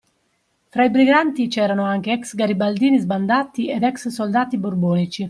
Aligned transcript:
Fra 0.69 0.83
i 0.83 0.89
briganti 0.89 1.47
c’erano 1.47 1.83
anche 1.83 2.11
ex 2.11 2.33
garibaldini 2.33 2.97
sbandati 2.97 3.69
ed 3.69 3.83
ex 3.83 4.07
soldati 4.07 4.57
borbonici. 4.57 5.19